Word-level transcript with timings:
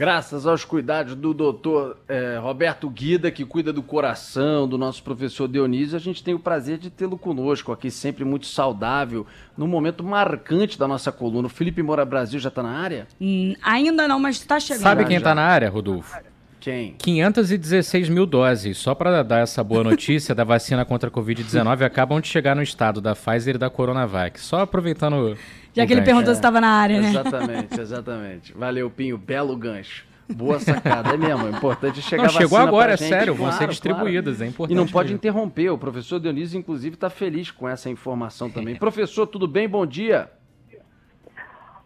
Graças 0.00 0.46
aos 0.46 0.64
cuidados 0.64 1.14
do 1.14 1.34
doutor 1.34 1.98
é, 2.08 2.38
Roberto 2.38 2.88
Guida, 2.88 3.30
que 3.30 3.44
cuida 3.44 3.70
do 3.70 3.82
coração, 3.82 4.66
do 4.66 4.78
nosso 4.78 5.02
professor 5.02 5.46
Dionísio, 5.46 5.94
a 5.94 6.00
gente 6.00 6.24
tem 6.24 6.32
o 6.32 6.38
prazer 6.38 6.78
de 6.78 6.88
tê-lo 6.88 7.18
conosco 7.18 7.70
aqui, 7.70 7.90
sempre 7.90 8.24
muito 8.24 8.46
saudável, 8.46 9.26
num 9.58 9.66
momento 9.66 10.02
marcante 10.02 10.78
da 10.78 10.88
nossa 10.88 11.12
coluna. 11.12 11.48
O 11.48 11.50
Felipe 11.50 11.82
Moura 11.82 12.06
Brasil 12.06 12.40
já 12.40 12.48
está 12.48 12.62
na 12.62 12.70
área? 12.70 13.08
Hum, 13.20 13.54
ainda 13.62 14.08
não, 14.08 14.18
mas 14.18 14.36
está 14.36 14.58
chegando. 14.58 14.84
Sabe 14.84 15.04
quem 15.04 15.18
está 15.18 15.34
na 15.34 15.42
área, 15.42 15.68
Rodolfo? 15.68 16.18
Quem? 16.58 16.94
516 16.98 18.08
mil 18.08 18.24
doses. 18.24 18.78
Só 18.78 18.94
para 18.94 19.22
dar 19.22 19.40
essa 19.40 19.62
boa 19.62 19.84
notícia 19.84 20.34
da 20.34 20.44
vacina 20.44 20.82
contra 20.82 21.10
a 21.10 21.12
Covid-19, 21.12 21.82
acabam 21.84 22.22
de 22.22 22.28
chegar 22.28 22.56
no 22.56 22.62
estado 22.62 23.02
da 23.02 23.14
Pfizer 23.14 23.56
e 23.56 23.58
da 23.58 23.68
Coronavac. 23.68 24.40
Só 24.40 24.60
aproveitando 24.60 25.36
já 25.74 25.86
que 25.86 25.92
ele 25.92 26.02
perguntou 26.02 26.30
é, 26.30 26.34
se 26.34 26.38
estava 26.38 26.60
na 26.60 26.68
área, 26.68 27.00
né? 27.00 27.10
Exatamente, 27.10 27.80
exatamente. 27.80 28.52
Valeu, 28.52 28.90
Pinho. 28.90 29.16
Belo 29.16 29.56
gancho. 29.56 30.04
Boa 30.28 30.60
sacada, 30.60 31.14
é 31.14 31.16
mesmo. 31.16 31.46
É 31.48 31.50
importante 31.50 32.00
chegar 32.00 32.24
não, 32.24 32.30
Chegou 32.30 32.58
agora, 32.58 32.92
é 32.92 32.96
gente, 32.96 33.08
sério, 33.08 33.34
claro, 33.34 33.50
vão 33.50 33.58
ser 33.58 33.68
distribuídas, 33.68 34.36
claro. 34.36 34.44
é 34.44 34.48
importante. 34.48 34.76
E 34.76 34.80
não 34.80 34.86
pode 34.86 35.08
mesmo. 35.08 35.16
interromper. 35.16 35.70
O 35.70 35.78
professor 35.78 36.20
Dionísio, 36.20 36.58
inclusive, 36.58 36.94
está 36.94 37.10
feliz 37.10 37.50
com 37.50 37.68
essa 37.68 37.90
informação 37.90 38.50
também. 38.50 38.76
Professor, 38.76 39.26
tudo 39.26 39.48
bem? 39.48 39.68
Bom 39.68 39.84
dia. 39.84 40.30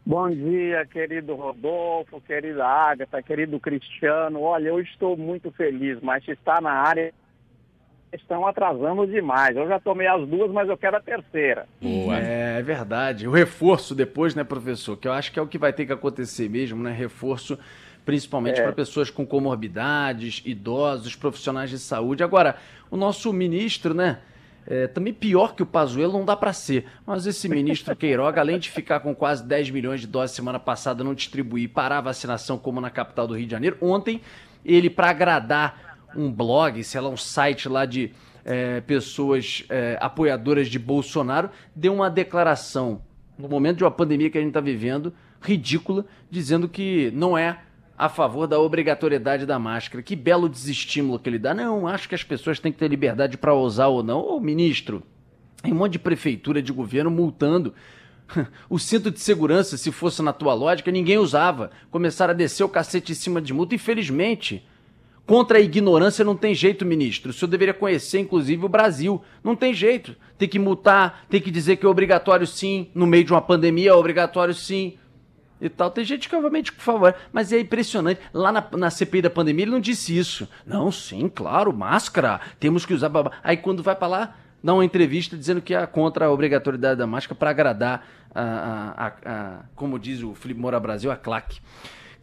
Bom 0.06 0.28
dia, 0.28 0.84
querido 0.84 1.34
Rodolfo, 1.34 2.20
querida 2.20 2.66
Agatha, 2.66 3.22
querido 3.22 3.58
Cristiano. 3.58 4.42
Olha, 4.42 4.68
eu 4.68 4.78
estou 4.78 5.16
muito 5.16 5.50
feliz, 5.50 5.98
mas 6.02 6.22
se 6.22 6.32
está 6.32 6.60
na 6.60 6.72
área 6.72 7.14
estão 8.14 8.46
atrasando 8.46 9.06
demais. 9.06 9.56
Eu 9.56 9.68
já 9.68 9.78
tomei 9.78 10.06
as 10.06 10.26
duas, 10.26 10.50
mas 10.50 10.68
eu 10.68 10.76
quero 10.76 10.96
a 10.96 11.00
terceira. 11.00 11.66
Boa. 11.80 12.18
É, 12.18 12.58
é 12.58 12.62
verdade. 12.62 13.26
O 13.26 13.32
reforço 13.32 13.94
depois, 13.94 14.34
né, 14.34 14.44
professor? 14.44 14.96
Que 14.96 15.08
eu 15.08 15.12
acho 15.12 15.32
que 15.32 15.38
é 15.38 15.42
o 15.42 15.46
que 15.46 15.58
vai 15.58 15.72
ter 15.72 15.86
que 15.86 15.92
acontecer 15.92 16.48
mesmo, 16.48 16.82
né? 16.82 16.92
Reforço 16.92 17.58
principalmente 18.04 18.60
é. 18.60 18.62
para 18.62 18.72
pessoas 18.72 19.10
com 19.10 19.26
comorbidades, 19.26 20.42
idosos, 20.44 21.16
profissionais 21.16 21.70
de 21.70 21.78
saúde. 21.78 22.22
Agora, 22.22 22.56
o 22.90 22.96
nosso 22.96 23.32
ministro, 23.32 23.94
né? 23.94 24.18
É, 24.66 24.86
também 24.86 25.12
pior 25.12 25.54
que 25.54 25.62
o 25.62 25.66
Pazuello 25.66 26.14
não 26.14 26.24
dá 26.24 26.34
para 26.34 26.52
ser. 26.52 26.86
Mas 27.06 27.26
esse 27.26 27.48
ministro 27.48 27.94
Queiroga, 27.96 28.40
além 28.40 28.58
de 28.58 28.70
ficar 28.70 29.00
com 29.00 29.14
quase 29.14 29.44
10 29.44 29.70
milhões 29.70 30.00
de 30.00 30.06
doses 30.06 30.34
semana 30.34 30.58
passada, 30.58 31.04
não 31.04 31.14
distribuir 31.14 31.68
para 31.68 31.98
a 31.98 32.00
vacinação 32.00 32.56
como 32.56 32.80
na 32.80 32.88
capital 32.88 33.26
do 33.26 33.36
Rio 33.36 33.46
de 33.46 33.52
Janeiro, 33.52 33.76
ontem 33.80 34.22
ele, 34.64 34.88
para 34.88 35.10
agradar 35.10 35.93
um 36.16 36.32
blog, 36.32 36.82
sei 36.84 37.00
lá, 37.00 37.08
um 37.08 37.16
site 37.16 37.68
lá 37.68 37.84
de 37.84 38.12
é, 38.44 38.80
pessoas 38.82 39.64
é, 39.68 39.96
apoiadoras 40.00 40.68
de 40.68 40.78
Bolsonaro, 40.78 41.50
deu 41.74 41.94
uma 41.94 42.10
declaração 42.10 43.02
no 43.38 43.48
momento 43.48 43.78
de 43.78 43.84
uma 43.84 43.90
pandemia 43.90 44.30
que 44.30 44.38
a 44.38 44.40
gente 44.40 44.50
está 44.50 44.60
vivendo, 44.60 45.12
ridícula, 45.40 46.06
dizendo 46.30 46.68
que 46.68 47.10
não 47.14 47.36
é 47.36 47.58
a 47.96 48.08
favor 48.08 48.46
da 48.46 48.58
obrigatoriedade 48.58 49.46
da 49.46 49.58
máscara. 49.58 50.02
Que 50.02 50.16
belo 50.16 50.48
desestímulo 50.48 51.18
que 51.18 51.28
ele 51.28 51.38
dá. 51.38 51.54
Não, 51.54 51.86
acho 51.86 52.08
que 52.08 52.14
as 52.14 52.24
pessoas 52.24 52.58
têm 52.58 52.72
que 52.72 52.78
ter 52.78 52.88
liberdade 52.88 53.36
para 53.36 53.54
usar 53.54 53.88
ou 53.88 54.02
não. 54.02 54.20
Ô, 54.20 54.40
ministro, 54.40 55.02
tem 55.62 55.72
um 55.72 55.76
monte 55.76 55.92
de 55.92 55.98
prefeitura, 55.98 56.60
de 56.62 56.72
governo 56.72 57.10
multando. 57.10 57.74
O 58.70 58.78
cinto 58.78 59.10
de 59.10 59.20
segurança, 59.20 59.76
se 59.76 59.92
fosse 59.92 60.22
na 60.22 60.32
tua 60.32 60.54
lógica, 60.54 60.90
ninguém 60.90 61.18
usava. 61.18 61.70
Começaram 61.90 62.32
a 62.32 62.36
descer 62.36 62.64
o 62.64 62.68
cacete 62.68 63.12
em 63.12 63.14
cima 63.14 63.40
de 63.40 63.52
multa. 63.52 63.74
Infelizmente, 63.74 64.66
Contra 65.26 65.56
a 65.56 65.60
ignorância 65.60 66.24
não 66.24 66.36
tem 66.36 66.54
jeito, 66.54 66.84
ministro. 66.84 67.30
O 67.30 67.32
senhor 67.32 67.48
deveria 67.48 67.72
conhecer, 67.72 68.18
inclusive, 68.18 68.64
o 68.64 68.68
Brasil. 68.68 69.22
Não 69.42 69.56
tem 69.56 69.72
jeito. 69.72 70.14
Tem 70.36 70.46
que 70.46 70.58
multar, 70.58 71.24
tem 71.30 71.40
que 71.40 71.50
dizer 71.50 71.76
que 71.76 71.86
é 71.86 71.88
obrigatório 71.88 72.46
sim. 72.46 72.90
No 72.94 73.06
meio 73.06 73.24
de 73.24 73.32
uma 73.32 73.40
pandemia 73.40 73.90
é 73.90 73.94
obrigatório 73.94 74.52
sim. 74.52 74.98
E 75.60 75.68
tal. 75.70 75.90
Tem 75.90 76.04
gente 76.04 76.28
que, 76.28 76.36
obviamente, 76.36 76.72
por 76.72 76.82
favor. 76.82 77.14
Mas 77.32 77.52
é 77.52 77.60
impressionante. 77.60 78.20
Lá 78.34 78.52
na, 78.52 78.66
na 78.76 78.90
CPI 78.90 79.22
da 79.22 79.30
pandemia 79.30 79.64
ele 79.64 79.70
não 79.70 79.80
disse 79.80 80.16
isso. 80.16 80.46
Não, 80.66 80.92
sim, 80.92 81.30
claro, 81.34 81.72
máscara. 81.72 82.40
Temos 82.60 82.84
que 82.84 82.92
usar. 82.92 83.10
Aí 83.42 83.56
quando 83.56 83.82
vai 83.82 83.96
para 83.96 84.08
lá, 84.08 84.36
dá 84.62 84.74
uma 84.74 84.84
entrevista 84.84 85.38
dizendo 85.38 85.62
que 85.62 85.74
é 85.74 85.86
contra 85.86 86.26
a 86.26 86.30
obrigatoriedade 86.30 86.98
da 86.98 87.06
máscara 87.06 87.34
para 87.34 87.48
agradar, 87.48 88.06
a, 88.34 88.42
a, 88.42 89.06
a, 89.06 89.12
a, 89.24 89.60
como 89.74 89.98
diz 89.98 90.22
o 90.22 90.34
Felipe 90.34 90.60
Moura 90.60 90.78
Brasil, 90.78 91.10
a 91.10 91.16
claque. 91.16 91.60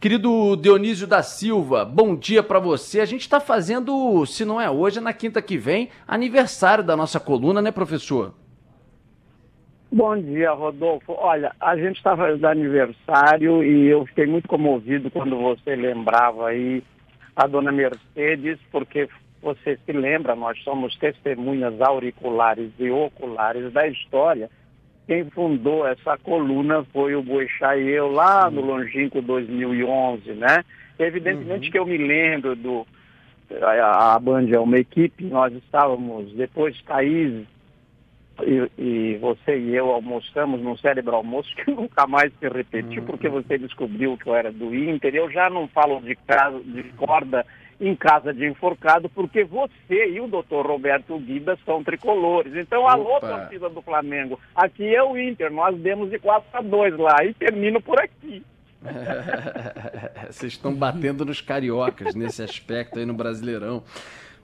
Querido 0.02 0.56
Dionísio 0.56 1.06
da 1.06 1.22
Silva, 1.22 1.84
bom 1.84 2.16
dia 2.16 2.42
para 2.42 2.58
você. 2.58 3.00
A 3.00 3.04
gente 3.04 3.20
está 3.20 3.38
fazendo, 3.38 4.26
se 4.26 4.44
não 4.44 4.60
é 4.60 4.68
hoje, 4.68 4.98
é 4.98 5.00
na 5.00 5.12
quinta 5.12 5.40
que 5.40 5.56
vem, 5.56 5.90
aniversário 6.08 6.82
da 6.82 6.96
nossa 6.96 7.20
coluna, 7.20 7.62
né, 7.62 7.70
professor? 7.70 8.34
Bom 9.92 10.20
dia, 10.20 10.50
Rodolfo. 10.50 11.12
Olha, 11.16 11.54
a 11.60 11.76
gente 11.76 11.98
está 11.98 12.16
fazendo 12.16 12.44
aniversário 12.46 13.62
e 13.62 13.86
eu 13.86 14.04
fiquei 14.06 14.26
muito 14.26 14.48
comovido 14.48 15.08
quando 15.08 15.38
você 15.38 15.76
lembrava 15.76 16.48
aí 16.48 16.82
a 17.36 17.46
dona 17.46 17.70
Mercedes, 17.70 18.58
porque 18.72 19.08
você 19.40 19.78
se 19.86 19.92
lembra, 19.92 20.34
nós 20.34 20.60
somos 20.64 20.96
testemunhas 20.98 21.80
auriculares 21.80 22.72
e 22.76 22.90
oculares 22.90 23.72
da 23.72 23.86
história 23.86 24.50
quem 25.06 25.28
fundou 25.30 25.86
essa 25.86 26.16
coluna 26.18 26.84
foi 26.92 27.14
o 27.14 27.22
Boixá 27.22 27.76
e 27.76 27.88
eu 27.88 28.10
lá 28.10 28.50
no 28.50 28.60
longínquo 28.60 29.20
2011, 29.20 30.32
né? 30.32 30.64
Evidentemente 30.98 31.66
uhum. 31.66 31.72
que 31.72 31.78
eu 31.78 31.86
me 31.86 31.98
lembro 31.98 32.54
do... 32.54 32.86
A, 33.60 34.14
a 34.14 34.18
Band 34.18 34.48
é 34.50 34.58
uma 34.58 34.78
equipe, 34.78 35.24
nós 35.24 35.52
estávamos, 35.52 36.32
depois 36.32 36.80
Thaís 36.82 37.46
e, 38.40 38.70
e, 38.78 39.18
você 39.18 39.58
e 39.58 39.76
eu 39.76 39.90
almoçamos 39.90 40.60
num 40.62 40.76
cérebro 40.76 41.16
almoço 41.16 41.54
que 41.56 41.68
nunca 41.70 42.06
mais 42.06 42.32
se 42.38 42.48
repetiu, 42.48 43.02
uhum. 43.02 43.06
porque 43.06 43.28
você 43.28 43.58
descobriu 43.58 44.16
que 44.16 44.28
eu 44.28 44.34
era 44.34 44.50
do 44.50 44.74
Inter. 44.74 45.14
Eu 45.14 45.30
já 45.30 45.50
não 45.50 45.68
falo 45.68 46.00
de, 46.00 46.14
caso, 46.14 46.60
de 46.64 46.82
corda 46.96 47.44
em 47.82 47.96
casa 47.96 48.32
de 48.32 48.46
enforcado, 48.46 49.08
porque 49.08 49.42
você 49.42 50.10
e 50.10 50.20
o 50.20 50.28
doutor 50.28 50.64
Roberto 50.64 51.18
Guida 51.18 51.58
são 51.64 51.82
tricolores. 51.82 52.54
Então, 52.54 52.82
Opa. 52.82 52.92
alô, 52.92 53.20
torcida 53.20 53.68
do 53.68 53.82
Flamengo, 53.82 54.38
aqui 54.54 54.94
é 54.94 55.02
o 55.02 55.18
Inter, 55.18 55.50
nós 55.50 55.76
demos 55.76 56.08
de 56.08 56.18
4 56.18 56.48
a 56.52 56.62
2 56.62 56.96
lá 56.96 57.24
e 57.24 57.34
termino 57.34 57.82
por 57.82 57.98
aqui. 58.00 58.44
Vocês 60.30 60.52
estão 60.52 60.72
batendo 60.74 61.24
nos 61.24 61.40
cariocas 61.40 62.14
nesse 62.14 62.42
aspecto 62.42 62.98
aí 62.98 63.04
no 63.04 63.14
Brasileirão. 63.14 63.82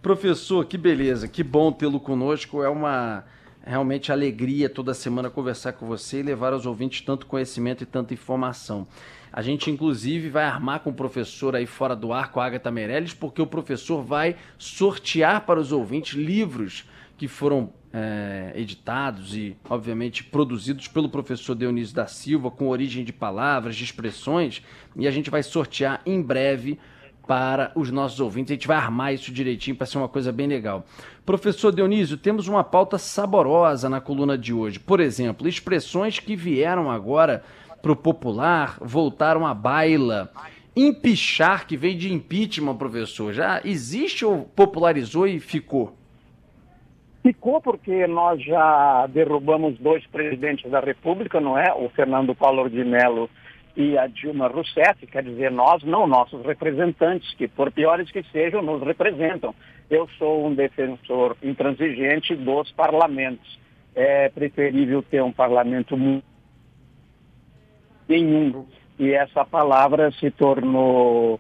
Professor, 0.03 0.65
que 0.65 0.77
beleza, 0.77 1.29
que 1.29 1.43
bom 1.43 1.73
tê-lo 1.73 2.01
conosco. 2.01 2.63
É 2.63 2.69
uma 2.69 3.25
realmente 3.65 4.11
alegria 4.11 4.69
toda 4.69 4.95
semana 4.95 5.29
conversar 5.29 5.73
com 5.75 5.87
você 5.87 6.21
e 6.21 6.23
levar 6.23 6.53
aos 6.53 6.67
ouvintes 6.67 7.03
tanto 7.03 7.27
conhecimento 7.27 7.83
e 7.83 7.87
tanta 7.87 8.15
informação. 8.15 8.87
A 9.33 9.43
gente, 9.43 9.71
inclusive, 9.71 10.29
vai 10.29 10.45
armar 10.45 10.81
com 10.81 10.91
o 10.91 10.95
professor 10.95 11.55
aí 11.55 11.67
fora 11.67 11.95
do 11.95 12.13
ar, 12.13 12.31
com 12.31 12.41
a 12.41 12.47
Agatha 12.47 12.71
Meirelles, 12.71 13.15
porque 13.15 13.43
o 13.43 13.47
professor 13.47 14.03
vai 14.03 14.37
sortear 14.57 15.45
para 15.45 15.61
os 15.61 15.73
ouvintes 15.73 16.15
livros 16.15 16.85
que 17.17 17.27
foram 17.27 17.73
é, 17.93 18.53
editados 18.55 19.37
e, 19.37 19.57
obviamente, 19.69 20.23
produzidos 20.23 20.87
pelo 20.87 21.09
professor 21.09 21.55
Dionísio 21.55 21.95
da 21.95 22.07
Silva, 22.07 22.51
com 22.51 22.69
origem 22.69 23.05
de 23.05 23.13
palavras, 23.13 23.77
de 23.77 23.85
expressões, 23.85 24.63
e 24.97 25.07
a 25.07 25.11
gente 25.11 25.29
vai 25.29 25.43
sortear 25.43 26.01
em 26.07 26.23
breve 26.23 26.79
para 27.27 27.73
os 27.75 27.91
nossos 27.91 28.21
ouvintes. 28.21 28.53
A 28.53 28.55
gente 28.55 28.67
vai 28.67 28.79
armar 28.79 29.13
isso 29.13 29.31
direitinho 29.31 29.77
para 29.77 29.87
ser 29.87 29.99
uma 29.99 30.09
coisa 30.09 30.33
bem 30.33 30.47
legal. 30.47 30.87
Professor 31.27 31.71
Dionísio, 31.71 32.17
temos 32.17 32.49
uma 32.49 32.65
pauta 32.65 32.97
saborosa 32.97 33.89
na 33.89 34.01
coluna 34.01 34.39
de 34.39 34.55
hoje. 34.55 34.79
Por 34.79 34.99
exemplo, 34.99 35.47
expressões 35.47 36.19
que 36.19 36.35
vieram 36.35 36.91
agora 36.91 37.45
para 37.81 37.93
o 37.93 37.97
popular, 37.97 38.79
voltaram 38.81 39.47
à 39.47 39.55
baila. 39.55 40.31
Empichar, 40.77 41.67
que 41.67 41.77
veio 41.77 41.97
de 41.97 42.13
impeachment, 42.13 42.77
professor, 42.77 43.33
já 43.33 43.61
existe 43.65 44.25
ou 44.25 44.45
popularizou 44.45 45.27
e 45.27 45.41
ficou? 45.41 45.97
Ficou 47.23 47.61
porque 47.61 48.07
nós 48.07 48.43
já 48.43 49.07
derrubamos 49.09 49.77
dois 49.79 50.07
presidentes 50.07 50.71
da 50.71 50.81
República, 50.81 51.41
não 51.41 51.59
é? 51.59 51.73
O 51.75 51.89
Fernando 51.91 52.35
Paulo 52.35 52.71
de 52.71 52.85
Mello 52.85 53.29
e 53.77 53.99
a 53.99 54.07
Dilma 54.07 54.49
Rousseff, 54.49 55.07
quer 55.07 55.23
dizer, 55.23 55.51
nós, 55.51 55.83
não 55.83 56.07
nossos 56.07 56.45
representantes, 56.45 57.33
que 57.35 57.47
por 57.47 57.71
piores 57.71 58.11
que 58.11 58.23
sejam, 58.33 58.63
nos 58.63 58.83
representam. 58.83 59.55
Eu 59.91 60.09
sou 60.19 60.47
um 60.47 60.55
defensor 60.55 61.37
intransigente 61.43 62.35
dos 62.35 62.71
parlamentos. 62.73 63.59
É 63.95 64.29
preferível 64.29 65.03
ter 65.03 65.23
um 65.23 65.33
parlamento 65.33 65.97
muito 65.97 66.28
nenhum. 68.09 68.67
E 68.99 69.13
essa 69.13 69.45
palavra 69.45 70.11
se 70.13 70.31
tornou, 70.31 71.39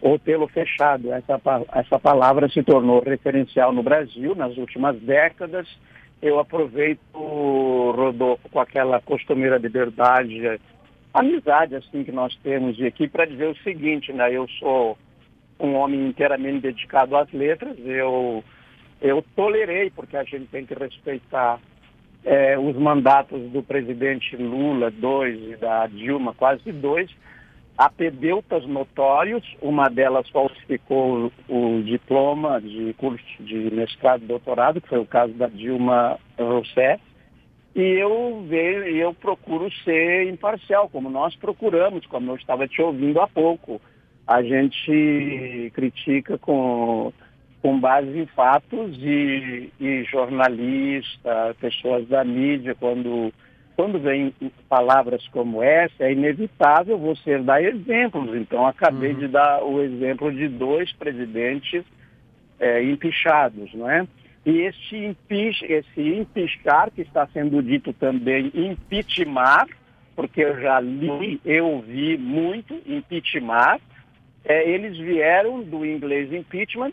ou 0.00 0.18
pelo 0.18 0.48
fechado, 0.48 1.12
essa, 1.12 1.40
essa 1.72 1.98
palavra 1.98 2.48
se 2.48 2.62
tornou 2.62 3.02
referencial 3.02 3.72
no 3.72 3.82
Brasil 3.82 4.34
nas 4.34 4.56
últimas 4.56 4.98
décadas 5.00 5.68
eu 6.22 6.38
aproveito, 6.38 7.00
Rodolfo, 7.12 8.48
com 8.48 8.60
aquela 8.60 9.00
costumeira 9.00 9.58
liberdade, 9.58 10.60
amizade 11.12 11.76
assim 11.76 12.04
que 12.04 12.12
nós 12.12 12.34
temos 12.42 12.80
aqui, 12.82 13.06
para 13.08 13.26
dizer 13.26 13.48
o 13.48 13.56
seguinte, 13.58 14.12
né? 14.12 14.32
Eu 14.32 14.48
sou 14.58 14.96
um 15.60 15.74
homem 15.74 16.08
inteiramente 16.08 16.60
dedicado 16.60 17.16
às 17.16 17.30
letras, 17.32 17.76
eu, 17.84 18.42
eu 19.00 19.24
tolerei, 19.34 19.90
porque 19.90 20.16
a 20.16 20.24
gente 20.24 20.46
tem 20.46 20.66
que 20.66 20.74
respeitar 20.74 21.60
é, 22.26 22.58
os 22.58 22.76
mandatos 22.76 23.40
do 23.52 23.62
presidente 23.62 24.36
Lula, 24.36 24.90
dois, 24.90 25.40
e 25.48 25.56
da 25.56 25.86
Dilma, 25.86 26.34
quase 26.34 26.72
dois, 26.72 27.08
apedeutas 27.78 28.66
notórios, 28.66 29.44
uma 29.62 29.88
delas 29.88 30.28
falsificou 30.30 31.30
o, 31.48 31.78
o 31.78 31.82
diploma 31.84 32.60
de 32.60 32.92
curso 32.94 33.24
de 33.38 33.70
mestrado 33.72 34.24
e 34.24 34.26
doutorado, 34.26 34.80
que 34.80 34.88
foi 34.88 34.98
o 34.98 35.06
caso 35.06 35.32
da 35.34 35.46
Dilma 35.46 36.18
Rousseff, 36.36 37.00
e 37.76 37.82
eu 37.82 38.44
vejo, 38.48 38.84
eu 38.86 39.14
procuro 39.14 39.70
ser 39.84 40.28
imparcial, 40.28 40.88
como 40.88 41.08
nós 41.08 41.36
procuramos, 41.36 42.06
como 42.06 42.32
eu 42.32 42.36
estava 42.36 42.66
te 42.66 42.82
ouvindo 42.82 43.20
há 43.20 43.28
pouco. 43.28 43.80
A 44.26 44.42
gente 44.42 45.70
critica 45.74 46.38
com, 46.38 47.12
com 47.66 47.80
base 47.80 48.16
em 48.16 48.26
fatos 48.26 48.96
e, 49.02 49.72
e 49.80 50.04
jornalista, 50.04 51.56
pessoas 51.60 52.06
da 52.06 52.22
mídia, 52.22 52.76
quando 52.76 53.34
quando 53.74 53.98
vem 53.98 54.32
palavras 54.68 55.26
como 55.28 55.60
essa, 55.62 56.04
é 56.04 56.12
inevitável 56.12 56.96
você 56.96 57.38
dar 57.40 57.60
exemplos. 57.60 58.34
Então, 58.36 58.64
acabei 58.66 59.12
uhum. 59.12 59.18
de 59.18 59.28
dar 59.28 59.64
o 59.64 59.82
exemplo 59.82 60.32
de 60.32 60.48
dois 60.48 60.92
presidentes 60.92 61.84
é, 62.60 62.82
empichados, 62.84 63.74
não 63.74 63.90
é? 63.90 64.06
E 64.46 64.60
este 64.60 64.96
empich, 64.96 65.62
esse 65.64 66.00
empichar, 66.00 66.90
que 66.92 67.02
está 67.02 67.26
sendo 67.34 67.60
dito 67.62 67.92
também 67.92 68.50
impeachment, 68.54 69.66
porque 70.14 70.40
eu 70.40 70.58
já 70.60 70.80
li, 70.80 71.38
eu 71.44 71.66
ouvi 71.66 72.16
muito 72.16 72.80
impeachment, 72.86 73.80
é, 74.44 74.70
eles 74.70 74.96
vieram 74.96 75.62
do 75.62 75.84
inglês 75.84 76.32
impeachment, 76.32 76.92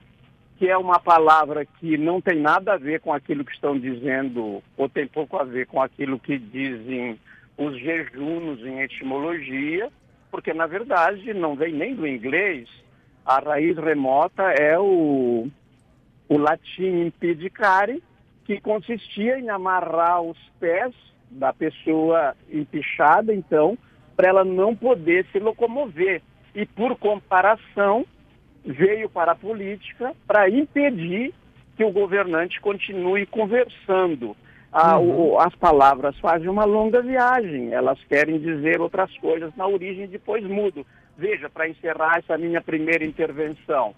que 0.57 0.69
é 0.69 0.77
uma 0.77 0.99
palavra 0.99 1.65
que 1.65 1.97
não 1.97 2.21
tem 2.21 2.39
nada 2.39 2.73
a 2.73 2.77
ver 2.77 3.01
com 3.01 3.11
aquilo 3.11 3.43
que 3.43 3.53
estão 3.53 3.77
dizendo, 3.77 4.61
ou 4.77 4.89
tem 4.89 5.07
pouco 5.07 5.37
a 5.37 5.43
ver 5.43 5.67
com 5.67 5.81
aquilo 5.81 6.19
que 6.19 6.37
dizem 6.37 7.19
os 7.57 7.77
jejunos 7.79 8.59
em 8.61 8.81
etimologia, 8.81 9.89
porque 10.31 10.53
na 10.53 10.65
verdade 10.65 11.33
não 11.33 11.55
vem 11.55 11.73
nem 11.73 11.95
do 11.95 12.07
inglês. 12.07 12.67
A 13.25 13.39
raiz 13.39 13.77
remota 13.77 14.43
é 14.43 14.77
o, 14.77 15.47
o 16.27 16.37
latim 16.37 17.05
impedicare, 17.05 18.03
que 18.45 18.59
consistia 18.59 19.39
em 19.39 19.49
amarrar 19.49 20.21
os 20.21 20.37
pés 20.59 20.93
da 21.29 21.53
pessoa 21.53 22.35
empichada, 22.51 23.33
então, 23.33 23.77
para 24.15 24.29
ela 24.29 24.43
não 24.43 24.75
poder 24.75 25.25
se 25.31 25.39
locomover. 25.39 26.21
E 26.53 26.65
por 26.65 26.95
comparação, 26.97 28.05
veio 28.65 29.09
para 29.09 29.33
a 29.33 29.35
política 29.35 30.13
para 30.25 30.49
impedir 30.49 31.33
que 31.75 31.83
o 31.83 31.91
governante 31.91 32.61
continue 32.61 33.25
conversando. 33.25 34.35
uhum. 34.97 35.33
o, 35.33 35.39
as 35.39 35.53
palavras 35.55 36.17
fazem 36.19 36.47
uma 36.49 36.65
longa 36.65 37.01
viagem, 37.01 37.73
elas 37.73 37.99
querem 38.05 38.39
dizer 38.39 38.81
outras 38.81 39.15
coisas 39.17 39.55
na 39.55 39.67
origem 39.67 40.05
e 40.05 40.07
depois 40.07 40.43
mudo. 40.43 40.85
Veja, 41.17 41.49
para 41.49 41.69
encerrar 41.69 42.17
essa 42.17 42.37
minha 42.37 42.61
primeira 42.61 43.05
intervenção, 43.05 43.93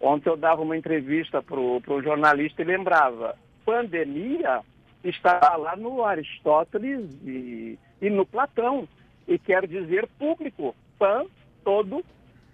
ontem 0.00 0.28
eu 0.28 0.36
dava 0.36 0.62
uma 0.62 0.76
entrevista 0.76 1.42
para 1.42 1.58
o 1.58 2.02
jornalista 2.02 2.62
e 2.62 2.64
lembrava, 2.64 3.36
pandemia 3.64 4.60
está 5.02 5.56
lá 5.56 5.74
no 5.76 6.04
Aristóteles 6.04 7.10
e, 7.24 7.78
e 8.00 8.10
no 8.10 8.24
Platão, 8.24 8.86
e 9.26 9.38
quer 9.38 9.66
dizer 9.66 10.08
público, 10.18 10.74
pan, 10.98 11.24
todo, 11.64 12.04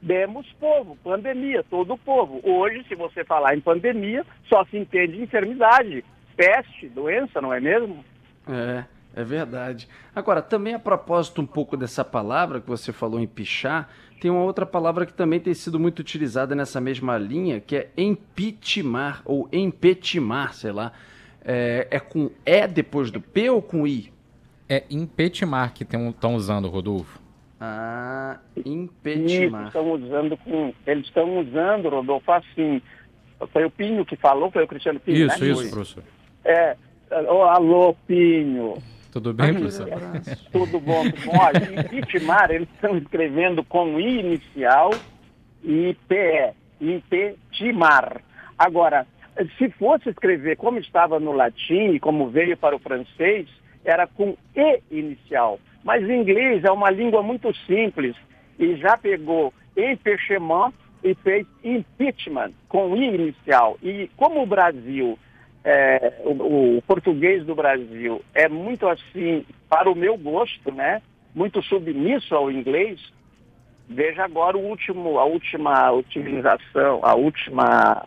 demos 0.05 0.47
povo, 0.61 0.97
pandemia, 1.03 1.65
todo 1.69 1.95
o 1.95 1.99
povo. 1.99 2.41
Hoje, 2.45 2.85
se 2.87 2.95
você 2.95 3.25
falar 3.25 3.57
em 3.57 3.61
pandemia, 3.61 4.25
só 4.49 4.65
se 4.67 4.77
entende 4.77 5.23
enfermidade, 5.23 6.05
peste, 6.37 6.89
doença, 6.89 7.41
não 7.41 7.53
é 7.53 7.59
mesmo? 7.59 8.05
É, 8.47 8.85
é 9.17 9.25
verdade. 9.25 9.89
Agora, 10.15 10.43
também 10.43 10.75
a 10.75 10.79
propósito 10.79 11.41
um 11.41 11.47
pouco 11.47 11.77
dessa 11.77 12.05
palavra 12.05 12.61
que 12.61 12.69
você 12.69 12.93
falou 12.93 13.19
em 13.19 13.27
pichar, 13.27 13.89
tem 14.21 14.31
uma 14.31 14.43
outra 14.43 14.67
palavra 14.67 15.07
que 15.07 15.13
também 15.13 15.41
tem 15.41 15.55
sido 15.55 15.81
muito 15.81 16.01
utilizada 16.01 16.55
nessa 16.55 16.81
mesma 16.81 17.17
linha, 17.17 17.59
que 17.59 17.77
é 17.77 17.91
empitimar, 17.97 19.23
ou 19.25 19.49
empetimar, 19.51 20.55
sei 20.55 20.73
lá. 20.73 20.93
É, 21.43 21.89
é 21.91 22.01
com 22.01 22.31
E 22.45 22.67
depois 22.67 23.11
do 23.11 23.21
P 23.21 23.51
ou 23.51 23.61
com 23.61 23.87
I? 23.87 24.13
É 24.69 24.85
impetimar 24.91 25.73
que 25.73 25.85
estão 25.85 26.35
usando, 26.35 26.69
Rodolfo. 26.69 27.24
Ah, 27.67 28.39
impetimar. 28.65 29.69
Estão 29.69 29.91
usando 29.93 30.37
com, 30.37 30.75
eles 30.87 31.07
estão 31.07 31.39
usando, 31.39 31.89
Rodolfo, 31.89 32.31
assim. 32.31 32.83
Foi 33.53 33.65
o 33.65 33.71
Pinho 33.71 34.05
que 34.05 34.17
falou, 34.17 34.51
foi 34.51 34.65
o 34.65 34.69
Cristiano 34.69 35.01
Pinho, 35.01 35.27
Isso, 35.27 35.41
né? 35.43 35.51
isso, 35.51 35.71
professor. 35.71 36.05
É, 36.45 36.77
oh, 37.11 37.43
alô, 37.45 37.97
Pinho. 38.07 38.75
Tudo 39.11 39.33
bem, 39.33 39.55
professor? 39.55 39.89
Tudo 40.53 40.79
bom, 40.79 41.11
tudo 41.11 41.25
bom. 41.25 41.39
Olha, 41.39 41.81
impetimar, 41.81 42.51
eles 42.51 42.69
estão 42.75 42.99
escrevendo 42.99 43.65
com 43.65 43.99
I 43.99 44.21
inicial 44.21 44.91
e 45.63 45.97
PE, 46.07 46.53
impetimar. 46.81 48.21
Agora, 48.59 49.07
se 49.57 49.71
fosse 49.71 50.11
escrever 50.11 50.57
como 50.59 50.79
estava 50.79 51.19
no 51.19 51.33
latim 51.33 51.93
e 51.93 52.01
como 52.01 52.29
veio 52.29 52.59
para 52.59 52.77
o 52.77 52.79
francês, 52.79 53.49
era 53.85 54.07
com 54.07 54.37
E 54.55 54.83
inicial. 54.91 55.59
Mas 55.85 56.03
inglês 56.09 56.65
é 56.65 56.73
uma 56.73 56.91
língua 56.91 57.23
muito 57.23 57.55
simples 57.67 58.17
e 58.59 58.75
já 58.77 58.97
pegou 58.97 59.53
empechement 59.77 60.73
e 61.03 61.15
fez 61.17 61.47
impeachment 61.63 62.53
com 62.69 62.97
I 62.97 63.15
inicial. 63.15 63.77
E 63.83 64.11
como 64.17 64.43
o 64.43 64.47
Brasil, 64.47 65.19
é, 65.63 66.23
o, 66.25 66.79
o, 66.79 66.83
português 66.83 67.45
do 67.45 67.55
Brasil 67.55 68.23
é 68.35 68.49
muito 68.49 68.89
assim, 68.89 69.45
para 69.69 69.91
o 69.91 69.95
meu 69.95 70.17
gosto, 70.17 70.73
né? 70.73 71.03
Muito 71.35 71.63
submisso 71.63 72.35
ao 72.35 72.51
inglês. 72.51 72.99
Veja 73.87 74.25
agora 74.25 74.57
o 74.57 74.67
último, 74.67 75.19
a 75.19 75.25
última 75.25 75.93
utilização, 75.93 77.01
a 77.03 77.15
última 77.15 78.07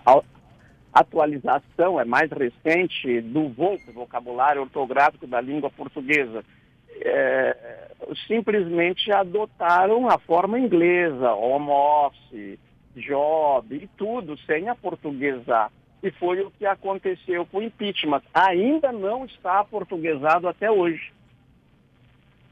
atualização, 0.91 2.01
é 2.01 2.06
mais 2.06 2.31
recente, 2.31 3.21
do 3.21 3.50
vocabulário 3.94 4.62
ortográfico 4.62 5.27
da 5.27 5.39
língua 5.39 5.69
portuguesa 5.69 6.44
é, 7.01 7.89
simplesmente 8.27 9.11
adotaram 9.11 10.09
a 10.09 10.18
forma 10.18 10.59
inglesa, 10.59 11.33
home 11.33 11.69
office, 11.69 12.59
job 12.95 13.75
e 13.75 13.87
tudo, 13.97 14.37
sem 14.39 14.69
a 14.69 14.75
portuguesar. 14.75 15.71
E 16.01 16.11
foi 16.11 16.42
o 16.42 16.51
que 16.51 16.66
aconteceu 16.66 17.45
com 17.45 17.57
o 17.57 17.63
impeachment. 17.63 18.21
Ainda 18.33 18.92
não 18.92 19.25
está 19.25 19.63
portuguesado 19.63 20.47
até 20.47 20.69
hoje. 20.69 21.11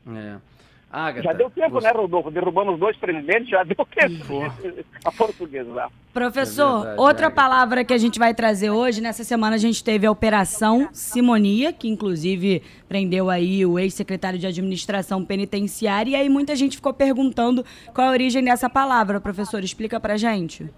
É. 0.07 0.54
Agatha, 0.91 1.23
já 1.23 1.33
deu 1.33 1.49
tempo, 1.49 1.71
você... 1.71 1.87
né, 1.87 1.93
Rodolfo? 1.93 2.31
Derrubando 2.31 2.73
os 2.73 2.79
dois 2.79 2.95
presidentes, 2.97 3.49
já 3.49 3.63
deu 3.63 3.85
tempo 3.85 4.43
a 5.03 5.11
portuguesar. 5.11 5.91
Professor, 6.13 6.87
é 6.87 6.91
outra 6.93 7.27
Agatha. 7.27 7.31
palavra 7.31 7.83
que 7.83 7.93
a 7.93 7.97
gente 7.97 8.17
vai 8.17 8.33
trazer 8.33 8.69
hoje, 8.69 9.01
nessa 9.01 9.23
semana 9.23 9.55
a 9.55 9.59
gente 9.59 9.83
teve 9.83 10.07
a 10.07 10.11
Operação 10.11 10.87
Simonia, 10.93 11.73
que 11.73 11.89
inclusive 11.89 12.63
prendeu 12.87 13.29
aí 13.29 13.65
o 13.65 13.77
ex-secretário 13.77 14.39
de 14.39 14.47
Administração 14.47 15.25
Penitenciária, 15.25 16.11
e 16.11 16.15
aí 16.15 16.29
muita 16.29 16.55
gente 16.55 16.77
ficou 16.77 16.93
perguntando 16.93 17.65
qual 17.93 18.07
a 18.07 18.11
origem 18.11 18.43
dessa 18.43 18.69
palavra. 18.69 19.19
Professor, 19.19 19.63
explica 19.63 19.99
pra 19.99 20.15
gente. 20.15 20.69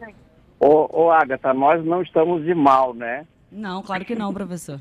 Ô, 0.59 1.03
ô 1.03 1.11
Agatha, 1.11 1.53
nós 1.53 1.85
não 1.85 2.01
estamos 2.01 2.43
de 2.43 2.55
mal, 2.55 2.93
né? 2.93 3.25
Não, 3.51 3.81
claro 3.81 4.03
que 4.03 4.13
não, 4.13 4.33
professor. 4.33 4.79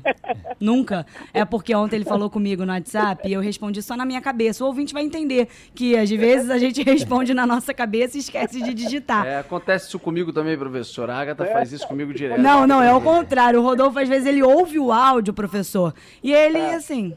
Nunca. 0.59 1.05
É 1.33 1.45
porque 1.45 1.73
ontem 1.73 1.95
ele 1.95 2.05
falou 2.05 2.29
comigo 2.29 2.65
no 2.65 2.73
WhatsApp 2.73 3.27
e 3.27 3.31
eu 3.31 3.39
respondi 3.39 3.81
só 3.81 3.95
na 3.95 4.05
minha 4.05 4.19
cabeça. 4.19 4.63
O 4.63 4.67
ouvinte 4.67 4.93
vai 4.93 5.03
entender 5.03 5.47
que 5.73 5.95
às 5.95 6.09
vezes 6.09 6.49
a 6.49 6.57
gente 6.57 6.83
responde 6.83 7.33
na 7.33 7.47
nossa 7.47 7.73
cabeça 7.73 8.17
e 8.17 8.19
esquece 8.19 8.61
de 8.61 8.73
digitar. 8.73 9.25
É, 9.25 9.39
acontece 9.39 9.87
isso 9.87 9.97
comigo 9.97 10.33
também, 10.33 10.57
professor. 10.57 11.09
A 11.09 11.17
Agatha 11.17 11.45
faz 11.45 11.71
isso 11.71 11.87
comigo 11.87 12.13
direto. 12.13 12.41
Não, 12.41 12.67
não, 12.67 12.83
é 12.83 12.93
o 12.93 12.99
contrário. 12.99 13.59
O 13.61 13.63
Rodolfo, 13.63 13.99
às 13.99 14.09
vezes, 14.09 14.27
ele 14.27 14.43
ouve 14.43 14.77
o 14.77 14.91
áudio, 14.91 15.33
professor, 15.33 15.93
e 16.21 16.33
ele, 16.33 16.57
é. 16.57 16.75
assim, 16.75 17.13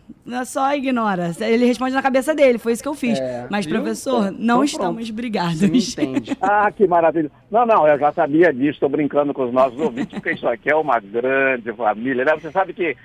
só 0.47 0.73
ignora. 0.75 1.33
Ele 1.41 1.65
responde 1.65 1.95
na 1.95 2.03
cabeça 2.03 2.33
dele. 2.33 2.59
Foi 2.59 2.73
isso 2.73 2.83
que 2.83 2.89
eu 2.89 2.95
fiz. 2.95 3.19
É, 3.19 3.49
Mas, 3.51 3.67
viu? 3.67 3.75
professor, 3.75 4.29
é. 4.29 4.31
não 4.31 4.63
então, 4.63 4.65
estamos 4.65 5.11
brigados. 5.11 5.59
Você 5.59 5.67
me 5.67 5.79
entende. 5.79 6.37
ah, 6.41 6.71
que 6.71 6.87
maravilha. 6.87 7.31
Não, 7.51 7.67
não, 7.67 7.89
eu 7.89 7.99
já 7.99 8.13
sabia 8.13 8.53
disso. 8.53 8.71
Estou 8.71 8.89
brincando 8.89 9.35
com 9.35 9.47
os 9.47 9.53
nossos 9.53 9.79
ouvintes, 9.81 10.15
porque 10.15 10.33
isso 10.33 10.47
aqui 10.47 10.71
é 10.71 10.77
uma 10.77 11.01
grande 11.01 11.40
grande 11.41 11.73
família. 11.73 12.25
Né? 12.25 12.33
Você 12.35 12.51
sabe 12.51 12.73
que 12.73 12.97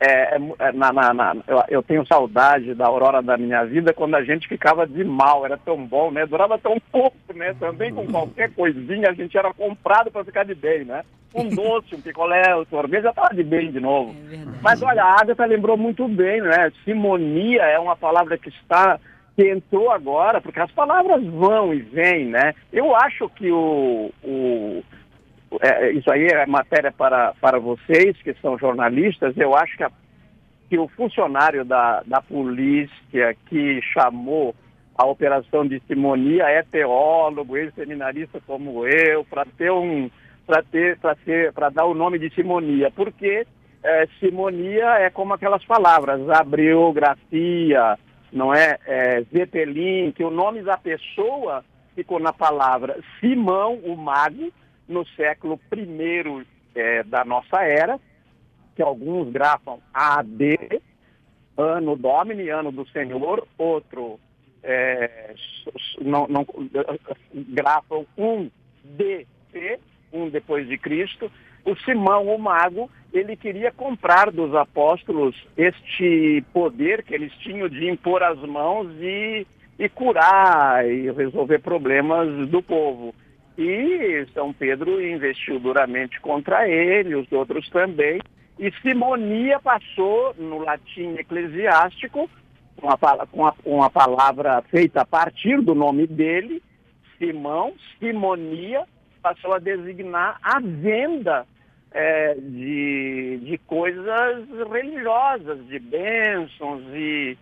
é, 0.00 0.36
é, 0.36 0.38
é, 0.58 0.72
na, 0.72 0.92
na, 0.92 1.12
na, 1.12 1.36
eu, 1.46 1.62
eu, 1.68 1.82
tenho 1.82 2.06
saudade 2.06 2.74
da 2.74 2.86
aurora 2.86 3.20
da 3.20 3.36
minha 3.36 3.64
vida 3.64 3.92
quando 3.92 4.14
a 4.14 4.24
gente 4.24 4.48
ficava 4.48 4.86
de 4.86 5.04
mal, 5.04 5.44
era 5.44 5.58
tão 5.58 5.84
bom, 5.86 6.10
né? 6.10 6.24
Durava 6.24 6.58
tão 6.58 6.80
pouco, 6.90 7.16
né? 7.34 7.54
Também 7.60 7.92
com 7.92 8.06
qualquer 8.06 8.50
coisinha 8.54 9.10
a 9.10 9.12
gente 9.12 9.36
era 9.36 9.52
comprado 9.52 10.10
para 10.10 10.24
ficar 10.24 10.44
de 10.44 10.54
bem, 10.54 10.86
né? 10.86 11.02
Um 11.34 11.48
doce, 11.54 11.94
um 11.94 12.00
picolé, 12.00 12.56
um 12.56 12.64
sorvete, 12.64 13.02
já 13.02 13.10
estava 13.10 13.34
de 13.34 13.42
bem 13.42 13.70
de 13.70 13.78
novo. 13.78 14.16
É 14.32 14.38
Mas 14.62 14.82
olha, 14.82 15.04
a 15.04 15.20
Agatha 15.20 15.44
lembrou 15.44 15.76
muito 15.76 16.08
bem, 16.08 16.40
né? 16.40 16.72
Simonia 16.82 17.64
é 17.64 17.78
uma 17.78 17.94
palavra 17.94 18.38
que 18.38 18.48
está 18.48 18.98
que 19.36 19.48
entrou 19.48 19.90
agora, 19.90 20.40
porque 20.40 20.60
as 20.60 20.70
palavras 20.72 21.24
vão 21.24 21.72
e 21.74 21.80
vêm, 21.80 22.26
né? 22.26 22.54
Eu 22.72 22.96
acho 22.96 23.28
que 23.28 23.50
o, 23.50 24.10
o 24.24 24.82
é, 25.60 25.90
isso 25.92 26.10
aí 26.10 26.26
é 26.26 26.46
matéria 26.46 26.92
para, 26.92 27.34
para 27.40 27.58
vocês 27.58 28.16
que 28.22 28.32
são 28.34 28.56
jornalistas, 28.58 29.36
eu 29.36 29.56
acho 29.56 29.76
que, 29.76 29.82
a, 29.82 29.90
que 30.68 30.78
o 30.78 30.88
funcionário 30.88 31.64
da, 31.64 32.02
da 32.06 32.20
polícia 32.20 33.34
que 33.46 33.80
chamou 33.92 34.54
a 34.96 35.06
operação 35.06 35.66
de 35.66 35.80
simonia 35.88 36.44
é 36.44 36.62
teólogo, 36.62 37.56
ex-seminarista 37.56 38.40
como 38.46 38.86
eu, 38.86 39.24
para 39.24 39.44
ter 39.56 39.72
um 39.72 40.10
para 40.46 40.62
ter 40.62 40.98
para 40.98 41.16
ser 41.24 41.52
para 41.52 41.68
dar 41.70 41.86
o 41.86 41.94
nome 41.94 42.18
de 42.18 42.28
simonia, 42.34 42.90
porque 42.90 43.46
é, 43.82 44.06
simonia 44.18 44.98
é 44.98 45.10
como 45.10 45.32
aquelas 45.32 45.64
palavras, 45.64 46.28
abriografia, 46.28 47.98
não 48.32 48.54
é, 48.54 48.78
é 48.86 49.22
Zeppelin, 49.32 50.12
que 50.12 50.22
o 50.22 50.30
nome 50.30 50.62
da 50.62 50.76
pessoa 50.76 51.64
ficou 51.94 52.20
na 52.20 52.32
palavra 52.32 52.98
Simão, 53.18 53.74
o 53.84 53.96
mago, 53.96 54.52
no 54.90 55.06
século 55.16 55.58
I 55.72 56.46
é, 56.74 57.02
da 57.04 57.24
nossa 57.24 57.62
era, 57.62 57.98
que 58.74 58.82
alguns 58.82 59.30
grafam 59.32 59.78
AD, 59.94 60.82
ano 61.56 61.96
Domini, 61.96 62.48
ano 62.48 62.72
do 62.72 62.86
Senhor, 62.88 63.46
outro 63.56 64.18
é, 64.62 65.34
não, 66.00 66.26
não, 66.28 66.46
grafam 67.32 68.04
um 68.16 68.50
DC, 68.84 69.80
um 70.12 70.28
depois 70.28 70.68
de 70.68 70.76
Cristo. 70.76 71.30
O 71.64 71.76
Simão, 71.76 72.26
o 72.34 72.38
mago, 72.38 72.90
ele 73.12 73.36
queria 73.36 73.70
comprar 73.70 74.30
dos 74.30 74.54
apóstolos 74.54 75.36
este 75.56 76.42
poder 76.52 77.02
que 77.02 77.14
eles 77.14 77.32
tinham 77.38 77.68
de 77.68 77.88
impor 77.88 78.22
as 78.22 78.38
mãos 78.40 78.90
e, 79.00 79.46
e 79.78 79.88
curar 79.88 80.88
e 80.88 81.10
resolver 81.10 81.58
problemas 81.58 82.48
do 82.48 82.62
povo. 82.62 83.14
E 83.62 84.26
São 84.32 84.54
Pedro 84.54 85.06
investiu 85.06 85.60
duramente 85.60 86.18
contra 86.22 86.66
ele, 86.66 87.14
os 87.14 87.30
outros 87.30 87.68
também. 87.68 88.18
E 88.58 88.72
simonia 88.80 89.60
passou 89.60 90.34
no 90.38 90.60
latim 90.60 91.16
eclesiástico, 91.18 92.30
uma, 92.82 92.98
uma, 93.30 93.54
uma 93.66 93.90
palavra 93.90 94.62
feita 94.70 95.02
a 95.02 95.04
partir 95.04 95.60
do 95.60 95.74
nome 95.74 96.06
dele, 96.06 96.62
Simão, 97.18 97.74
simonia, 97.98 98.86
passou 99.22 99.52
a 99.52 99.58
designar 99.58 100.38
a 100.42 100.58
venda 100.58 101.46
é, 101.90 102.34
de, 102.36 103.40
de 103.42 103.58
coisas 103.66 104.48
religiosas, 104.72 105.66
de 105.66 105.78
bênçãos 105.78 106.82
e 106.94 107.36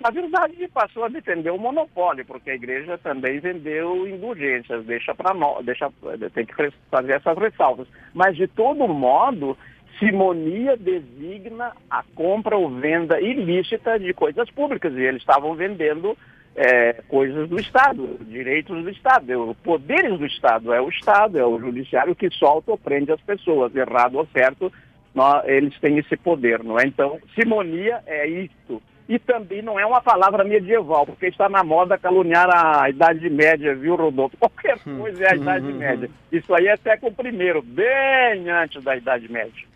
na 0.00 0.10
verdade, 0.10 0.68
passou 0.68 1.04
a 1.04 1.08
defender 1.08 1.50
o 1.50 1.58
monopólio, 1.58 2.24
porque 2.24 2.50
a 2.50 2.54
igreja 2.54 2.96
também 2.98 3.40
vendeu 3.40 4.06
indulgências, 4.06 4.84
deixa 4.84 5.12
para 5.12 5.34
nós, 5.34 5.64
deixa, 5.64 5.90
tem 6.32 6.46
que 6.46 6.54
fazer 6.88 7.14
essas 7.14 7.36
ressalvas. 7.36 7.88
Mas, 8.14 8.36
de 8.36 8.46
todo 8.46 8.86
modo, 8.86 9.58
simonia 9.98 10.76
designa 10.76 11.72
a 11.90 12.04
compra 12.14 12.56
ou 12.56 12.70
venda 12.70 13.20
ilícita 13.20 13.98
de 13.98 14.14
coisas 14.14 14.48
públicas, 14.50 14.94
e 14.94 15.00
eles 15.00 15.20
estavam 15.20 15.56
vendendo 15.56 16.16
é, 16.54 17.02
coisas 17.08 17.48
do 17.48 17.58
Estado, 17.58 18.18
direitos 18.20 18.84
do 18.84 18.90
Estado, 18.90 19.56
poderes 19.64 20.16
do 20.16 20.26
Estado. 20.26 20.72
É 20.72 20.80
o 20.80 20.88
Estado, 20.88 21.40
é 21.40 21.44
o 21.44 21.58
judiciário 21.58 22.14
que 22.14 22.30
solta 22.30 22.70
ou 22.70 22.78
prende 22.78 23.10
as 23.10 23.20
pessoas, 23.20 23.74
errado 23.74 24.14
ou 24.16 24.26
certo, 24.26 24.72
nós, 25.12 25.42
eles 25.48 25.76
têm 25.80 25.98
esse 25.98 26.16
poder, 26.16 26.62
não 26.62 26.78
é? 26.78 26.86
Então, 26.86 27.18
simonia 27.34 28.00
é 28.06 28.28
isso 28.28 28.80
e 29.08 29.18
também 29.18 29.62
não 29.62 29.80
é 29.80 29.86
uma 29.86 30.02
palavra 30.02 30.44
medieval, 30.44 31.06
porque 31.06 31.26
está 31.26 31.48
na 31.48 31.64
moda 31.64 31.96
caluniar 31.96 32.50
a 32.52 32.90
Idade 32.90 33.30
Média, 33.30 33.74
viu, 33.74 33.96
Rodolfo? 33.96 34.36
Qualquer 34.38 34.78
hum. 34.86 34.98
coisa 34.98 35.24
é 35.24 35.32
a 35.32 35.36
Idade 35.36 35.66
hum, 35.66 35.70
hum, 35.70 35.78
Média. 35.78 36.10
Isso 36.30 36.54
aí 36.54 36.66
é 36.66 36.76
século 36.76 37.14
I, 37.18 37.62
bem 37.62 38.50
antes 38.50 38.84
da 38.84 38.94
Idade 38.94 39.32
Média. 39.32 39.66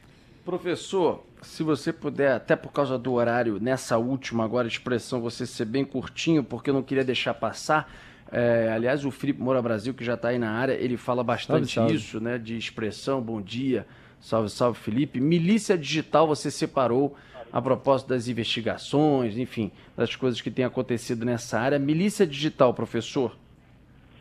Professor, 0.44 1.24
se 1.40 1.62
você 1.62 1.92
puder, 1.92 2.32
até 2.32 2.54
por 2.54 2.72
causa 2.72 2.98
do 2.98 3.14
horário, 3.14 3.58
nessa 3.58 3.96
última 3.96 4.44
agora 4.44 4.68
expressão, 4.68 5.22
você 5.22 5.46
ser 5.46 5.64
bem 5.64 5.84
curtinho, 5.84 6.44
porque 6.44 6.68
eu 6.68 6.74
não 6.74 6.82
queria 6.82 7.04
deixar 7.04 7.32
passar. 7.32 7.90
É, 8.30 8.70
aliás, 8.74 9.04
o 9.04 9.10
Felipe 9.10 9.40
Moura 9.40 9.62
Brasil, 9.62 9.94
que 9.94 10.04
já 10.04 10.14
está 10.14 10.28
aí 10.28 10.38
na 10.38 10.50
área, 10.50 10.74
ele 10.74 10.98
fala 10.98 11.24
bastante 11.24 11.72
salve, 11.72 11.90
salve. 11.90 11.94
isso, 11.94 12.20
né? 12.20 12.36
De 12.36 12.56
expressão, 12.56 13.20
bom 13.20 13.40
dia, 13.40 13.86
salve, 14.20 14.50
salve, 14.50 14.78
Felipe. 14.78 15.20
Milícia 15.20 15.78
digital 15.78 16.26
você 16.26 16.50
separou 16.50 17.16
a 17.52 17.60
propósito 17.60 18.08
das 18.08 18.28
investigações, 18.28 19.36
enfim, 19.36 19.70
das 19.96 20.16
coisas 20.16 20.40
que 20.40 20.50
têm 20.50 20.64
acontecido 20.64 21.24
nessa 21.24 21.60
área. 21.60 21.78
Milícia 21.78 22.26
digital, 22.26 22.72
professor? 22.72 23.36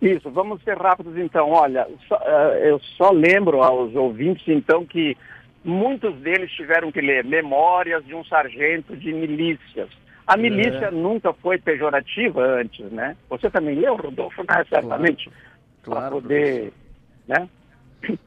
Isso, 0.01 0.29
vamos 0.31 0.61
ser 0.63 0.77
rápidos 0.77 1.15
então. 1.17 1.49
Olha, 1.49 1.87
só, 2.07 2.15
uh, 2.17 2.53
eu 2.61 2.79
só 2.97 3.11
lembro 3.11 3.61
aos 3.61 3.95
ouvintes 3.95 4.47
então 4.47 4.85
que 4.85 5.15
muitos 5.63 6.15
deles 6.17 6.51
tiveram 6.51 6.91
que 6.91 6.99
ler 6.99 7.23
Memórias 7.23 8.03
de 8.05 8.15
um 8.15 8.23
Sargento 8.25 8.97
de 8.97 9.13
Milícias. 9.13 9.89
A 10.25 10.35
milícia 10.37 10.85
é. 10.85 10.91
nunca 10.91 11.33
foi 11.33 11.57
pejorativa 11.57 12.41
antes, 12.41 12.91
né? 12.91 13.15
Você 13.29 13.49
também 13.49 13.75
leu, 13.75 13.95
Rodolfo? 13.95 14.41
Né? 14.43 14.65
Certamente. 14.69 15.29
Claro. 15.83 16.01
Para 16.01 16.11
poder. 16.11 16.73
Né? 17.27 17.49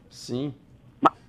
Sim. 0.08 0.54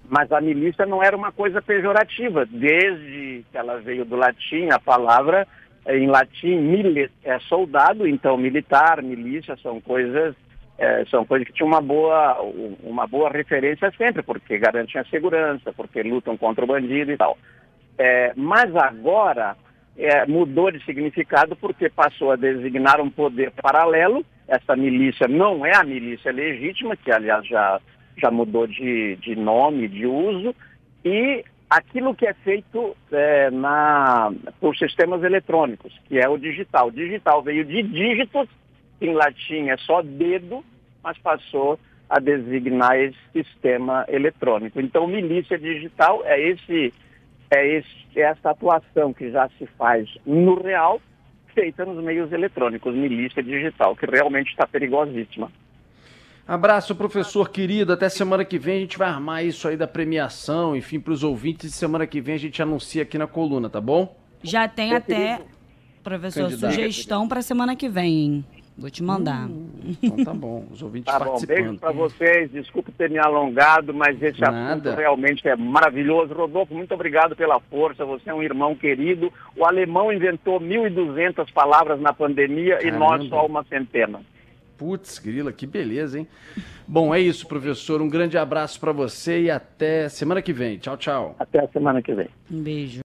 Mas 0.10 0.32
a 0.32 0.40
milícia 0.40 0.86
não 0.86 1.02
era 1.02 1.16
uma 1.16 1.32
coisa 1.32 1.62
pejorativa. 1.62 2.46
Desde 2.46 3.44
que 3.52 3.58
ela 3.58 3.80
veio 3.80 4.06
do 4.06 4.16
latim, 4.16 4.70
a 4.70 4.80
palavra 4.80 5.48
em 5.88 6.08
latim 6.08 6.58
milis 6.58 7.12
é 7.24 7.38
soldado, 7.40 8.08
então 8.08 8.38
militar, 8.38 9.04
milícia 9.04 9.56
são 9.58 9.80
coisas 9.80 10.36
é, 10.78 11.06
são 11.06 11.26
coisas 11.26 11.48
que 11.48 11.54
tinham 11.54 11.68
uma 11.68 11.82
boa 11.82 12.42
uma 12.84 13.08
boa 13.08 13.30
referência 13.30 13.92
sempre, 13.98 14.22
porque 14.24 14.58
garantem 14.58 15.00
a 15.00 15.06
segurança, 15.06 15.72
porque 15.72 16.04
lutam 16.04 16.36
contra 16.36 16.64
o 16.64 16.68
bandido 16.68 17.12
e 17.12 17.18
tal. 17.18 17.38
É, 17.98 18.34
mas 18.36 18.76
agora 18.76 19.56
é, 19.98 20.26
mudou 20.26 20.72
de 20.72 20.84
significado 20.84 21.56
porque 21.56 21.90
passou 21.90 22.32
a 22.32 22.36
designar 22.36 23.00
um 23.00 23.10
poder 23.10 23.52
paralelo. 23.52 24.26
Essa 24.48 24.76
milícia 24.76 25.28
não 25.28 25.66
é 25.66 25.76
a 25.76 25.84
milícia 25.84 26.32
legítima, 26.32 26.98
que 26.98 27.12
aliás 27.12 27.48
já 27.48 27.80
já 28.18 28.32
mudou 28.32 28.68
de, 28.68 29.16
de 29.18 29.36
nome, 29.36 29.88
de 29.88 30.06
uso, 30.06 30.56
e 31.04 31.44
aquilo 31.70 32.16
que 32.16 32.26
é 32.26 32.34
feito 32.34 32.96
é, 33.12 33.50
na, 33.52 34.32
por 34.60 34.76
sistemas 34.78 35.24
eletrônicos, 35.24 35.94
que 36.08 36.20
é 36.20 36.28
o 36.28 36.38
digital. 36.38 36.88
O 36.88 36.92
digital 36.92 37.42
veio 37.42 37.66
de 37.66 37.84
dígitos, 37.84 38.48
em 39.02 39.14
latim 39.14 39.70
é 39.70 39.78
só 39.78 40.02
dedo, 40.02 40.64
mas 41.04 41.18
passou 41.18 41.80
a 42.10 42.20
designar 42.20 42.98
esse 42.98 43.18
sistema 43.34 44.06
eletrônico. 44.08 44.80
Então, 44.80 45.08
milícia 45.08 45.58
digital 45.58 46.22
é 46.24 46.40
esse 46.40 46.94
é, 47.52 47.78
esse, 47.78 47.90
é 48.16 48.22
essa 48.22 48.52
atuação 48.52 49.14
que 49.14 49.30
já 49.32 49.50
se 49.58 49.66
faz 49.78 50.10
no 50.26 50.62
real, 50.62 51.02
feita 51.54 51.86
nos 51.86 52.04
meios 52.04 52.32
eletrônicos, 52.32 52.94
milícia 52.94 53.42
digital, 53.42 53.96
que 53.96 54.06
realmente 54.06 54.50
está 54.50 54.68
perigosíssima. 54.68 55.52
Abraço, 56.48 56.96
professor 56.96 57.50
querido. 57.50 57.92
Até 57.94 58.08
semana 58.08 58.46
que 58.46 58.60
vem 58.60 58.78
a 58.78 58.80
gente 58.82 58.98
vai 58.98 59.10
armar 59.10 59.44
isso 59.44 59.68
aí 59.68 59.76
da 59.76 59.88
premiação, 59.88 60.76
enfim, 60.76 61.00
para 61.00 61.12
os 61.12 61.24
ouvintes. 61.24 61.74
Semana 61.74 62.06
que 62.06 62.22
vem 62.22 62.36
a 62.36 62.40
gente 62.40 62.62
anuncia 62.62 63.02
aqui 63.02 63.18
na 63.18 63.26
coluna, 63.26 63.68
tá 63.68 63.82
bom? 63.82 64.16
Já 64.44 64.68
tem 64.68 64.94
até, 64.94 65.42
professor, 66.04 66.44
Candidato. 66.44 66.72
sugestão 66.72 67.28
para 67.28 67.42
semana 67.42 67.76
que 67.76 67.90
vem, 67.90 68.14
hein? 68.14 68.46
Vou 68.78 68.90
te 68.92 69.02
mandar. 69.02 69.48
Hum, 69.48 69.70
então 70.04 70.24
tá 70.26 70.34
bom, 70.34 70.66
os 70.70 70.84
ouvintes 70.84 71.12
tá 71.12 71.18
participando. 71.18 71.58
Bom, 71.58 71.64
beijo 71.64 71.80
para 71.80 71.92
vocês, 71.94 72.52
desculpe 72.52 72.92
ter 72.92 73.10
me 73.10 73.18
alongado, 73.18 73.94
mas 73.94 74.22
esse 74.22 74.40
Nada. 74.42 74.74
assunto 74.74 74.90
realmente 75.00 75.48
é 75.48 75.56
maravilhoso. 75.56 76.34
Rodolfo, 76.34 76.76
muito 76.76 76.94
obrigado 76.94 77.36
pela 77.36 77.60
força, 77.60 78.06
você 78.06 78.30
é 78.30 78.34
um 78.34 78.44
irmão 78.44 78.76
querido. 78.76 79.32
O 79.56 79.66
alemão 79.66 80.12
inventou 80.12 80.60
1.200 80.60 81.52
palavras 81.54 82.00
na 82.02 82.14
pandemia 82.14 82.78
Caramba. 82.78 82.96
e 82.96 83.00
nós 83.00 83.30
só 83.30 83.46
uma 83.46 83.64
centena. 83.64 84.20
Putz, 84.78 85.20
grila, 85.20 85.52
que 85.52 85.66
beleza, 85.66 86.20
hein? 86.20 86.28
Bom, 86.88 87.14
é 87.14 87.20
isso, 87.20 87.48
professor. 87.48 88.02
Um 88.02 88.10
grande 88.10 88.38
abraço 88.38 88.80
para 88.80 88.92
você 88.92 89.44
e 89.44 89.52
até 89.52 90.10
semana 90.10 90.42
que 90.42 90.54
vem. 90.54 90.78
Tchau, 90.78 90.98
tchau. 90.98 91.36
Até 91.40 91.60
a 91.60 91.68
semana 91.68 92.02
que 92.02 92.14
vem. 92.14 92.28
Um 92.52 92.62
beijo. 92.62 93.02